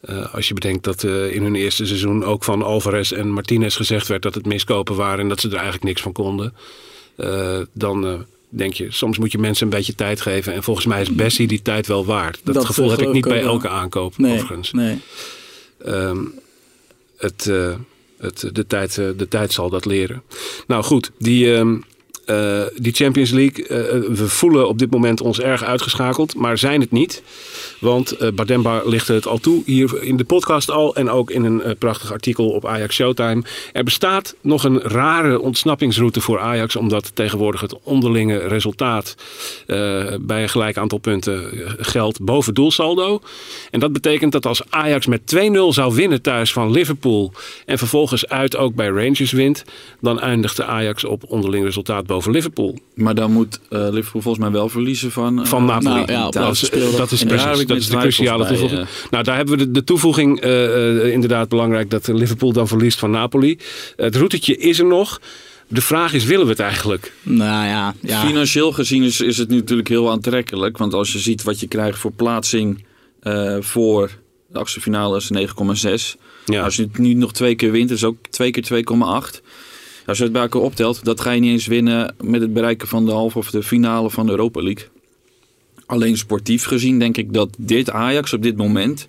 [0.00, 4.08] eh, als je bedenkt dat in hun eerste seizoen ook van Alvarez en Martinez gezegd
[4.08, 6.54] werd dat het miskopen waren en dat ze er eigenlijk niks van konden.
[7.72, 10.52] dan denk je, soms moet je mensen een beetje tijd geven.
[10.52, 12.40] En volgens mij is Bessie die tijd wel waard.
[12.44, 14.72] Dat, Dat, gevoel heb ik niet bij elke aankoop Nee, overigens.
[14.72, 14.98] nee.
[15.84, 16.18] Ehm,
[17.16, 17.74] het, eh,
[18.18, 20.22] het, de, tijd, eh, de tijd zal dat leren.
[20.66, 21.76] Nou goed, die, ehm,
[22.28, 23.66] eh, die Champions League.
[23.66, 27.22] eh, we voelen op dit moment ons erg uitgeschakeld, maar zijn het niet.
[27.80, 31.44] Want eh Bademba lichtte het al toe hier in de podcast al en ook in
[31.44, 33.42] een prachtig artikel op Ajax Showtime.
[33.72, 39.14] Er bestaat nog een rare ontsnappingsroute voor Ajax, omdat tegenwoordig het onderlinge resultaat
[40.20, 43.20] bij een gelijk aantal punten geldt boven doelsaldo.
[43.70, 47.32] En dat betekent dat als Ajax met 2-0 zou winnen thuis van Liverpool
[47.66, 49.64] en vervolgens uit ook bij Rangers wint,
[50.00, 52.78] dan eindigt de Ajax op onderling resultaat boven Liverpool.
[52.94, 55.40] Maar dan moet eh, Liverpool volgens mij wel verliezen van...
[55.40, 55.84] eh, Van Napoli.
[55.94, 56.96] nou ja, dat, is, speeldag?
[56.96, 58.88] dat is En daar precies dat is de cruciale bij, toevoeging.
[59.10, 62.98] Nou, daar hebben we de, de toevoeging eh, eh, inderdaad belangrijk dat Liverpool dan verliest
[62.98, 63.58] van Napoli.
[63.96, 65.20] Het routetje is er nog.
[65.68, 67.12] De vraag is, willen we het eigenlijk?
[67.22, 68.26] Nou ja, ja.
[68.26, 70.78] Financieel gezien is, is het nu natuurlijk heel aantrekkelijk.
[70.78, 72.84] Want als je ziet wat je krijgt voor plaatsing
[73.20, 74.10] eh, voor
[74.48, 75.30] de achtste finale is
[76.14, 76.20] 9,6.
[76.44, 76.62] Ja.
[76.62, 78.84] Als je het nu nog twee keer wint, is ook twee keer
[79.36, 79.40] 2,8.
[80.08, 82.88] Als je het bij elkaar optelt, dat ga je niet eens winnen met het bereiken
[82.88, 84.86] van de halve of de finale van de Europa League.
[85.86, 89.08] Alleen sportief gezien denk ik dat dit Ajax op dit moment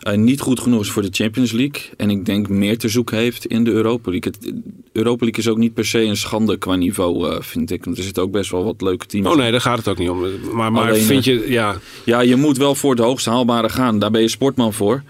[0.00, 1.82] eh, niet goed genoeg is voor de Champions League.
[1.96, 4.32] En ik denk meer te zoeken heeft in de Europa League.
[4.32, 4.52] Het,
[4.92, 7.84] Europa League is ook niet per se een schande qua niveau, eh, vind ik.
[7.84, 9.98] Want er zitten ook best wel wat leuke teams Oh nee, daar gaat het ook
[9.98, 10.20] niet om.
[10.52, 13.98] Maar, maar Alleen, vind je, ja, Ja, je moet wel voor het hoogst haalbare gaan.
[13.98, 15.02] Daar ben je sportman voor.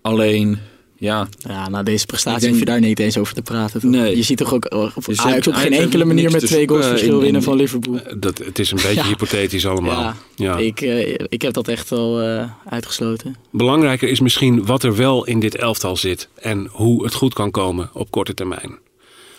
[0.00, 0.58] Alleen,
[0.98, 3.80] ja, Ja, na deze prestatie denk- hoef je daar niet eens over te praten.
[3.80, 3.90] toch?
[3.90, 4.16] Nee.
[4.16, 6.86] Je ziet toch ook eh, Dus Ajax Ajax op geen enkele manier met twee goals
[6.86, 8.00] verschil in- winnen in- van Liverpool.
[8.18, 9.04] dat, het is een beetje Ja.
[9.06, 10.00] hypothetisch allemaal.
[10.02, 10.56] Ja, Ja.
[10.56, 13.36] Ik, eh, ik heb dat echt wel eh, uitgesloten.
[13.50, 16.28] Belangrijker is misschien wat er wel in dit elftal zit.
[16.34, 18.78] En hoe het goed kan komen op korte termijn.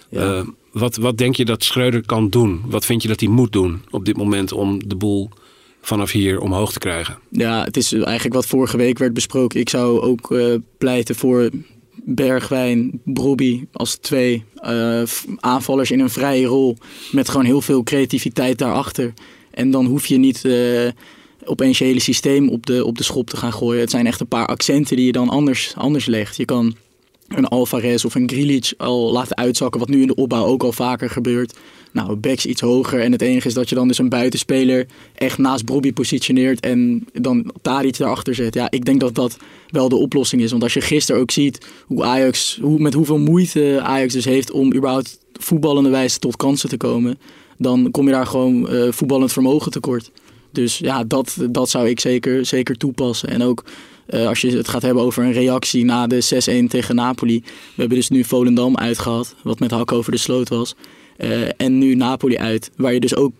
[0.10, 0.36] Ja.
[0.36, 2.62] Eh, wat, wat denk je dat Schreuder kan doen?
[2.66, 5.30] Wat vind je dat hij moet doen op dit moment om de boel
[5.82, 7.18] vanaf hier omhoog te krijgen?
[7.30, 9.60] Ja, het is eigenlijk wat vorige week werd besproken.
[9.60, 11.50] Ik zou ook eh, pleiten voor
[12.04, 15.02] Bergwijn, Brobbey als twee eh,
[15.40, 16.78] aanvallers in een vrije rol.
[17.12, 19.14] Met gewoon heel veel creativiteit daarachter.
[19.52, 20.88] En dan hoef je niet eh,
[21.44, 23.82] opeens je hele systeem op de, op de schop te gaan gooien.
[23.82, 26.38] Het zijn echt een paar accenten die je dan anders, anders legt.
[26.38, 26.76] Je kan
[27.28, 30.72] een Alvarez of een Grilic al laten uitzakken, wat nu in de opbouw ook al
[30.72, 31.58] vaker gebeurt.
[31.92, 35.38] Nou, backs iets hoger en het enige is dat je dan dus een buitenspeler echt
[35.38, 38.54] naast Bobby positioneert en dan Tadic daarachter zet.
[38.54, 40.52] Ja, ik denk dat dat wel de oplossing is.
[40.52, 44.52] Want als je gisteren ook ziet hoe Ajax, hoe, met hoeveel moeite Ajax dus heeft
[44.52, 47.20] om überhaupt voetballende wijze tot kansen te komen,
[47.58, 50.12] dan kom je daar gewoon eh, voetballend vermogen tekort.
[50.52, 53.30] Dus ja, dat, dat zou ik zeker, zeker toepassen.
[53.30, 53.64] En ook
[54.06, 57.40] eh, als je het gaat hebben over een reactie na de 6-1 tegen Napoli.
[57.40, 60.76] We hebben dus nu Volendam uitgehad, wat met hak over de sloot was.
[61.20, 63.32] Eh, en nu Napoli uit, waar je dus ook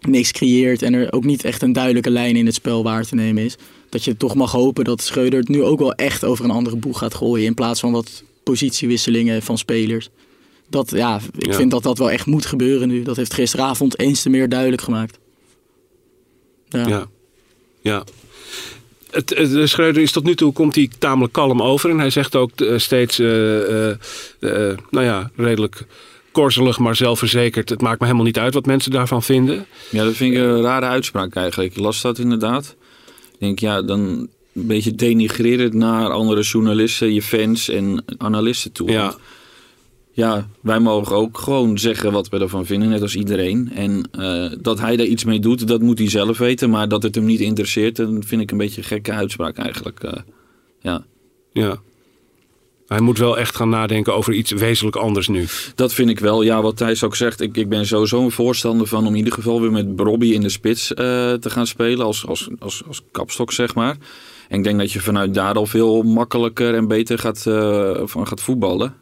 [0.00, 3.14] niks creëert en er ook niet echt een duidelijke lijn in het spel waar te
[3.14, 3.56] nemen is.
[3.88, 6.76] Dat je toch mag hopen dat Schreuder het nu ook wel echt over een andere
[6.76, 7.46] boeg gaat gooien.
[7.46, 10.08] In plaats van wat positiewisselingen van spelers.
[10.68, 11.54] Dat, ja, ik Ja.
[11.54, 13.02] vind dat dat wel echt moet gebeuren nu.
[13.02, 15.18] Dat heeft gisteravond eens te meer duidelijk gemaakt.
[16.68, 16.86] Ja.
[16.86, 17.06] Ja.
[17.80, 18.04] ja.
[19.10, 21.90] Het, de Schreuder is tot nu toe komt hij tamelijk kalm over.
[21.90, 23.26] En hij zegt ook eh, steeds, eh,
[24.90, 25.86] nou ja, redelijk
[26.34, 27.68] korzelig, maar zelfverzekerd.
[27.68, 29.66] Het maakt me helemaal niet uit wat mensen daarvan vinden.
[29.90, 31.72] Ja, dat vind ik een rare uitspraak eigenlijk.
[31.76, 32.76] Ik las dat inderdaad.
[33.32, 38.90] Ik denk, ja, dan een beetje denigrerend naar andere journalisten, je fans en analisten toe.
[38.90, 39.14] Ja.
[40.12, 43.70] Ja, wij mogen ook gewoon zeggen wat we ervan vinden, net als iedereen.
[43.74, 46.70] En eh, dat hij daar iets mee doet, dat moet hij zelf weten.
[46.70, 50.02] Maar dat het hem niet interesseert, dan vind ik een beetje een gekke uitspraak eigenlijk.
[50.02, 50.12] eh.
[50.80, 51.04] ja.
[51.52, 51.80] Ja.
[52.86, 55.46] Hij moet wel echt gaan nadenken over iets wezenlijk anders nu.
[55.74, 56.42] Dat vind ik wel.
[56.42, 57.40] Ja, wat Thijs ook zegt.
[57.40, 60.40] Ik, ik ben sowieso een voorstander van om in ieder geval weer met Robbie in
[60.40, 62.06] de spits eh, te gaan spelen.
[62.06, 63.96] Als, als, als, als kapstok, zeg maar.
[64.48, 68.26] En ik denk dat je vanuit daar al veel makkelijker en beter gaat, eh, van
[68.26, 68.94] gaat voetballen.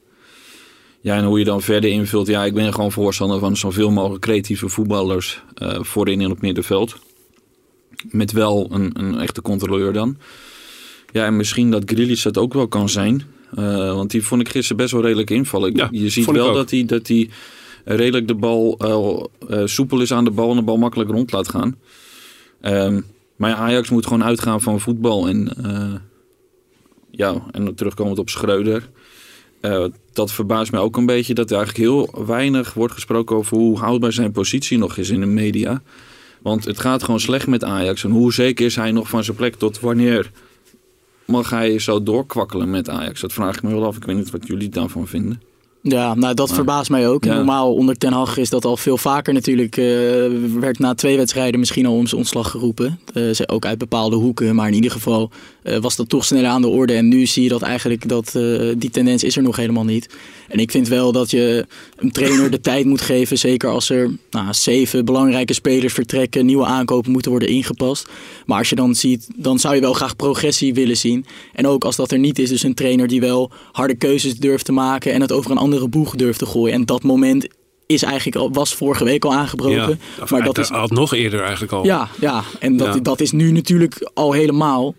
[1.01, 2.27] Ja, en hoe je dan verder invult.
[2.27, 6.97] Ja, ik ben gewoon voorstander van zoveel mogelijk creatieve voetballers eh, voorin en op middenveld.
[8.11, 10.17] Met wel een, een echte controleur dan.
[11.13, 13.23] Ja, en misschien dat Grealish dat ook wel kan zijn.
[13.55, 15.75] Eh, want die vond ik gisteren best wel redelijk invallen.
[15.75, 17.29] Ja, je ziet wel dat hij, dat hij
[17.85, 21.33] redelijk de bal eh, eh, soepel is aan de bal en de bal makkelijk rond
[21.33, 21.77] laat gaan.
[22.61, 23.01] Ehm,
[23.37, 25.29] maar ja, Ajax moet gewoon uitgaan van voetbal.
[25.29, 25.95] En, eh,
[27.11, 28.91] ja, en dan terugkomend op Schreuder.
[30.13, 33.79] Dat verbaast mij ook een beetje dat er eigenlijk heel weinig wordt gesproken over hoe
[33.79, 35.83] houdbaar zijn positie nog is in de media.
[36.41, 38.05] Want het gaat gewoon slecht met Ajax.
[38.05, 39.55] En hoe zeker is hij nog van zijn plek?
[39.55, 40.31] Tot wanneer
[41.27, 43.21] mag hij zo doorkwakkelen met Ajax?
[43.21, 43.97] Dat vraag ik me wel af.
[43.97, 45.43] Ik weet niet wat jullie daarvan vinden.
[45.85, 47.25] Ja, nou dat Maar- verbaast mij ook.
[47.25, 47.35] Ja.
[47.35, 49.77] Normaal onder Ten Hag is dat al veel vaker natuurlijk.
[49.77, 49.85] eh,
[50.61, 52.99] werd na twee wedstrijden misschien al om zijn ontslag geroepen.
[53.15, 54.55] Eh, ze- ook uit bepaalde hoeken.
[54.55, 55.31] Maar in ieder geval
[55.63, 56.93] eh, was dat toch sneller aan de orde.
[56.93, 58.33] En nu zie je dat eigenlijk dat,
[58.79, 60.09] die tendens is er nog helemaal niet.
[60.49, 61.67] En ik vind wel dat je
[61.97, 63.39] een trainer de tijd moet geven.
[63.39, 66.47] Zeker als er nou, zeven belangrijke spelers vertrekken.
[66.47, 68.09] Nieuwe aankopen moeten worden ingepast.
[68.47, 71.25] Maar als je dan ziet, dan zou je wel graag progressie willen zien.
[71.53, 74.65] En ook als dat er niet is, dus een trainer die wel harde keuzes durft
[74.65, 76.75] te maken en het over een andere boeg durft te gooien.
[76.75, 77.47] En dat moment
[77.87, 80.01] is eigenlijk al, was vorige week al aangebroken.
[80.31, 81.85] Maar dat is, had nog eerder eigenlijk al.
[81.85, 83.01] ja, ja, en dat, Ja.
[83.01, 84.95] dat is nu natuurlijk al helemaal.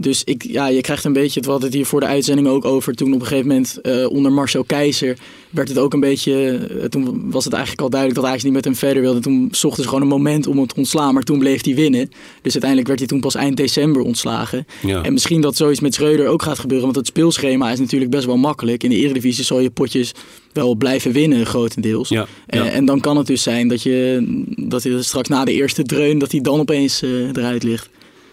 [0.00, 2.64] Dus ik, ja, je krijgt een beetje, we hadden het hier voor de uitzending ook
[2.64, 2.94] over.
[2.94, 5.16] Toen op een gegeven moment eh, onder Marcel Keizer
[5.50, 6.56] werd het ook een beetje.
[6.80, 9.20] eh, toen was het eigenlijk al duidelijk dat Ajax niet met hem verder wilde.
[9.20, 11.14] Toen zochten ze gewoon een moment om hem te ontslaan.
[11.14, 12.08] Maar toen bleef hij winnen.
[12.42, 14.66] Dus uiteindelijk werd hij toen pas eind december ontslagen.
[14.86, 15.02] Ja.
[15.02, 16.84] En misschien dat zoiets met Schreuder ook gaat gebeuren.
[16.84, 18.82] Want het speelschema is natuurlijk best wel makkelijk.
[18.82, 20.12] In de Eredivisie zal je potjes
[20.52, 22.08] wel blijven winnen, grotendeels.
[22.08, 22.68] Ja, Eh, ja.
[22.70, 24.24] en dan kan het dus zijn dat je,
[24.56, 27.88] dat je straks na de eerste dreun, dat hij dan opeens eh, eruit ligt.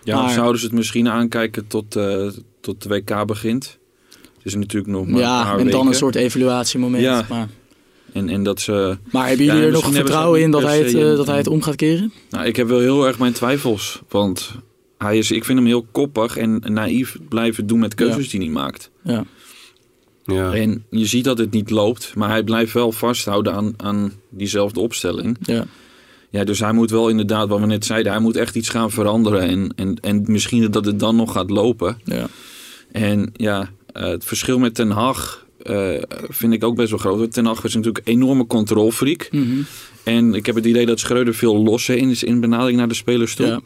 [0.05, 2.27] Ja, Maar- zouden ze het misschien aankijken tot, eh,
[2.61, 3.77] tot de WK begint?
[4.37, 7.03] Het is natuurlijk nog maar een ja, paar en dan een soort evaluatiemoment.
[7.03, 7.25] Ja.
[7.29, 7.47] Maar,
[8.13, 8.97] En, en dat ze...
[9.11, 11.47] maar hebben Ja, jullie er nog vertrouwen in dat hij, het, eh, dat hij het
[11.47, 12.11] om gaat keren?
[12.29, 14.01] Nou, ik heb wel heel erg mijn twijfels.
[14.09, 14.51] Want
[14.97, 18.29] hij is, ik vind hem heel koppig en naïef blijven doen met keuzes Ja.
[18.31, 18.89] die hij niet maakt.
[19.03, 19.23] Ja.
[20.23, 20.53] Ja.
[20.53, 24.79] En je ziet dat het niet loopt, maar hij blijft wel vasthouden aan, aan diezelfde
[24.79, 25.37] opstelling.
[25.41, 25.65] Ja.
[26.35, 28.91] Ja, dus hij moet wel inderdaad, wat we net zeiden, hij moet echt iets gaan
[28.91, 29.41] veranderen.
[29.41, 31.97] En, en, en misschien dat het dan nog gaat lopen.
[32.03, 32.27] Ja.
[32.91, 37.33] En ja, eh, het verschil met Ten Hag eh, vind ik ook best wel groot.
[37.33, 39.27] Ten Hag is natuurlijk een enorme controlfreak.
[39.31, 39.61] Mhm.
[40.03, 42.93] En ik heb het idee dat Schreuder veel losser in is in benadering naar de
[42.93, 43.45] spelers toe.
[43.45, 43.61] ja.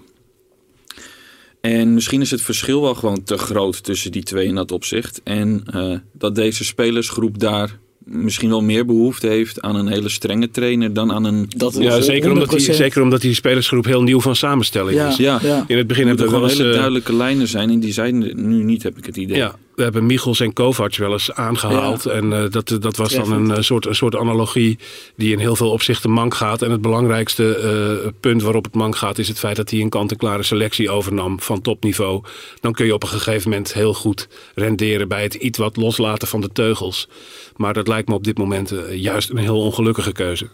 [1.61, 5.21] En misschien is het verschil wel gewoon te groot tussen die twee in dat opzicht.
[5.23, 7.79] En eh, dat deze spelersgroep daar
[8.11, 11.45] misschien wel meer behoefte heeft aan een hele strenge trainer dan aan een...
[11.57, 12.75] Dat is Ja, zeker omdat, die, 100%.
[12.75, 15.07] zeker omdat die spelersgroep heel nieuw van samenstelling Ja.
[15.07, 15.17] is.
[15.17, 15.63] Ja, Ja.
[15.67, 18.23] In het begin er hebben we gewoon hele eh, duidelijke lijnen zijn en die zijn
[18.29, 19.37] er nu niet, heb ik het idee.
[19.37, 22.03] Ja, we hebben Michels en Kovacs wel eens aangehaald.
[22.03, 22.11] Ja.
[22.11, 24.77] En eh, dat, dat was dan een, eh, soort, een soort analogie
[25.15, 26.61] die in heel veel opzichten mank gaat.
[26.61, 29.89] En het belangrijkste eh, punt waarop het mank gaat is het feit dat hij een
[29.89, 32.23] kant-en-klare selectie overnam van topniveau.
[32.59, 36.27] Dan kun je op een gegeven moment heel goed renderen bij het iets wat loslaten
[36.27, 37.07] van de teugels.
[37.55, 40.47] Maar dat lijkt me op dit moment eh, juist een heel ongelukkige keuze.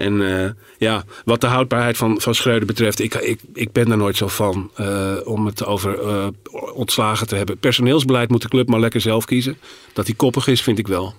[0.00, 3.96] En eh, ja, wat de houdbaarheid van, van Schreuder betreft, ik, ik, ik ben daar
[3.96, 6.26] nooit zo van eh, om het over eh,
[6.74, 7.58] ontslagen te hebben.
[7.58, 9.58] Personeelsbeleid moet de club maar lekker zelf kiezen.
[9.92, 11.14] Dat hij koppig is, vind ik wel.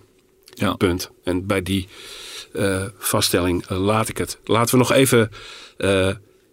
[0.54, 0.74] Ja.
[0.74, 1.12] Punt.
[1.24, 1.88] En bij die
[2.98, 4.40] vaststelling laat ik het.
[4.44, 5.32] Laten we nog even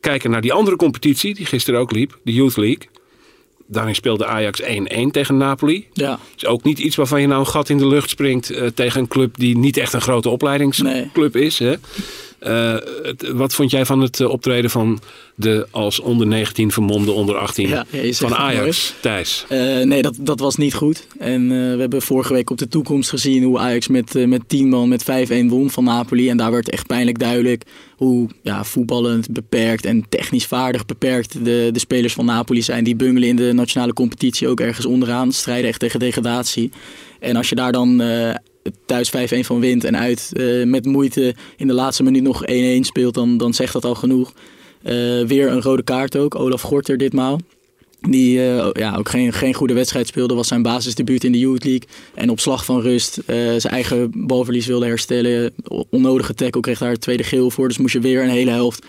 [0.01, 2.89] kijken naar die andere competitie die gisteren ook liep, de Youth League.
[3.71, 4.67] Daarin speelde Ajax 1-1
[5.11, 5.87] tegen Napoli.
[5.93, 6.19] Ja.
[6.37, 9.01] Is ook niet iets waarvan je nou een gat in de lucht springt eh, tegen
[9.01, 11.59] een club die niet echt een grote opleidingsclub is.
[11.59, 11.75] Hè?
[12.39, 15.01] Eh, het- wat vond jij van het eh, optreden van
[15.35, 19.45] de als onder 19 vermomde onder 18 Ja, ja, je zegt van Ajax, Thijs?
[19.49, 21.07] Eh, nee, dat, dat was niet goed.
[21.19, 24.89] En we hebben vorige week op de toekomst gezien hoe Ajax met, met 10 man
[24.89, 26.29] met 5-1 won van Napoli.
[26.29, 27.63] En daar werd echt pijnlijk duidelijk
[27.97, 32.85] hoe ja, voetballend beperkt en technisch vaardig beperkt de, de spelers van Napoli zijn.
[32.85, 36.71] Die bungelen in de nationale competitie ook ergens onderaan, strijden echt tegen degradatie.
[37.21, 38.03] En als je daar dan
[38.87, 42.47] thuis 5-1 van wint en uit eh, met moeite in de laatste minuut nog 1-1
[42.81, 44.33] speelt, dan, dan zegt dat al genoeg.
[44.83, 44.95] Eh,
[45.27, 47.41] weer een rode kaart ook, Olaf Gorter ditmaal.
[48.01, 50.35] Die eh, ja, ook geen, geen goede wedstrijd speelde.
[50.35, 51.89] Was zijn basisdebuut in de Youth League.
[52.15, 55.53] En op slag van rust zijn eigen balverlies wilde herstellen.
[55.91, 57.69] Onnodige tackle kreeg daar het tweede geel voor.
[57.69, 58.87] Dus moest je weer een hele helft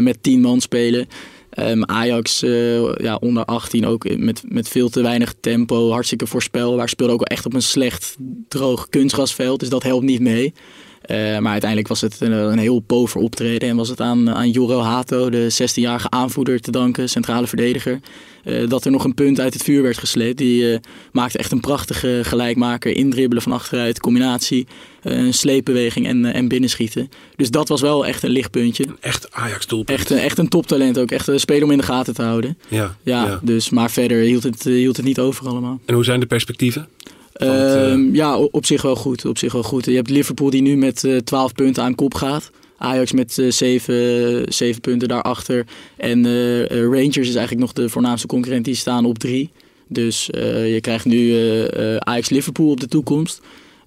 [0.00, 1.08] met 10 man spelen.
[1.52, 5.90] Ehm, Ajax eh, ja, onder 18 ook met, met veel te weinig tempo.
[5.90, 6.88] Hartstikke voorspelbaar.
[6.88, 8.16] Speelde ook wel echt op een slecht
[8.48, 9.60] droog kunstgrasveld.
[9.60, 10.54] Dus dat helpt niet mee.
[11.02, 13.68] Eh, maar uiteindelijk was het een, een heel pover optreden.
[13.68, 18.00] En was het aan, aan Joro Hato, de 16-jarige aanvoerder, te danken, centrale verdediger.
[18.44, 20.38] eh, dat er nog een punt uit het vuur werd gesleept.
[20.38, 20.78] Die eh,
[21.12, 22.96] maakte echt een prachtige gelijkmaker.
[22.96, 24.66] Indribbelen van achteruit, combinatie,
[25.02, 27.10] een sleepbeweging en, en binnenschieten.
[27.36, 28.84] Dus dat was wel echt een lichtpuntje.
[29.00, 29.98] Echt Ajax doelpunt.
[29.98, 31.10] Echt, een- echt een toptalent ook.
[31.10, 32.58] Echt een speler om in de gaten te houden.
[32.68, 33.40] Ja, Ja, ja.
[33.42, 35.80] Dus, maar verder hield het, hield het niet over allemaal.
[35.84, 36.88] En hoe zijn de perspectieven?
[37.32, 39.24] Want, eh, Ehm, ja, op zich wel goed.
[39.24, 39.84] Op zich wel goed.
[39.84, 42.50] Je hebt Liverpool die nu met eh 12 punten aan kop gaat.
[42.76, 45.66] Ajax met eh 7, 7 punten daarachter.
[45.96, 48.64] En eh, eh, Rangers is eigenlijk nog de voornaamste concurrent.
[48.64, 49.50] Die staan op 3.
[49.92, 53.40] Dus eh, je krijgt nu eh, eh, Ajax-Liverpool op de toekomst.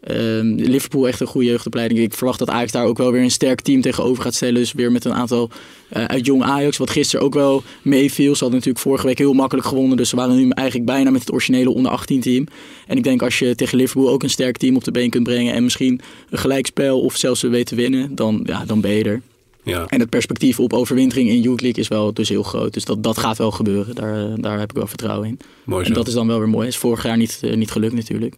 [0.05, 1.99] Ehm, Liverpool echt een goede jeugdopleiding.
[1.99, 4.55] Ik verwacht dat Ajax daar ook wel weer een sterk team tegenover gaat stellen.
[4.55, 5.49] Dus weer met een aantal
[5.89, 6.77] eh, uit jong Ajax.
[6.77, 8.35] Wat gisteren ook wel meeviel.
[8.35, 9.97] Ze hadden natuurlijk vorige week heel makkelijk gewonnen.
[9.97, 12.47] Dus ze waren nu eigenlijk bijna met het originele onder 18 team.
[12.87, 15.23] En ik denk als je tegen Liverpool ook een sterk team op de been kunt
[15.23, 15.53] brengen.
[15.53, 18.15] En misschien een gelijkspel of zelfs weet te winnen.
[18.15, 19.21] Dan, ja, dan ben je er.
[19.63, 19.85] Ja.
[19.87, 22.73] En het perspectief op overwintering in Youth League is wel dus heel groot.
[22.73, 23.95] Dus dat, dat gaat wel gebeuren.
[23.95, 25.39] Daar, daar heb ik wel vertrouwen in.
[25.63, 25.89] Mooi zo.
[25.89, 26.67] En dat is dan wel weer mooi.
[26.67, 28.35] is vorig jaar niet, eh, niet gelukt natuurlijk.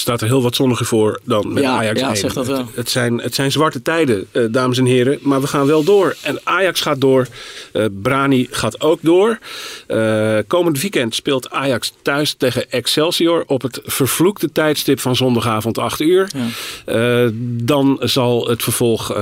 [0.00, 2.16] Staat er heel wat zonniger voor dan met Ja, Ajax ja, 1.
[2.16, 2.56] zeg dat wel.
[2.56, 5.18] Het, het zijn, het zijn zwarte tijden, eh, dames en heren.
[5.22, 6.16] Maar we gaan wel door.
[6.22, 7.26] En Ajax gaat door.
[7.72, 9.38] Eh, Brani gaat ook door.
[9.86, 13.44] Eh, komend weekend speelt Ajax thuis tegen Excelsior...
[13.46, 16.30] op het vervloekte tijdstip van zondagavond 8 uur.
[16.34, 17.30] Ja.
[17.42, 19.16] Dan zal het vervolg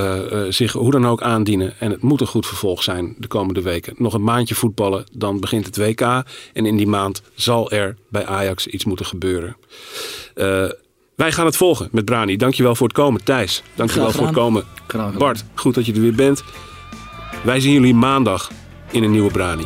[0.49, 1.73] zich hoe dan ook aandienen.
[1.79, 3.93] En het moet een goed vervolg zijn de komende weken.
[3.97, 6.01] Nog een maandje voetballen, dan begint het WK.
[6.53, 9.55] En in die maand zal er bij Ajax iets moeten gebeuren.
[10.33, 10.65] Eh,
[11.15, 12.37] wij gaan het volgen met Brani.
[12.37, 13.63] Dankjewel voor het komen, Thijs.
[13.75, 14.63] Dankjewel voor het komen.
[15.17, 16.43] Bart, goed dat je er weer bent.
[17.43, 18.51] Wij zien jullie maandag
[18.91, 19.65] in een nieuwe Brani.